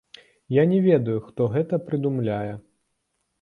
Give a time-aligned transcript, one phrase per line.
[0.53, 2.53] Я не ведаю, хто гэта прыдумляе.